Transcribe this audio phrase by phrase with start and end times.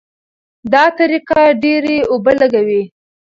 [0.73, 2.83] دا طریقه ډېرې اوبه لګوي.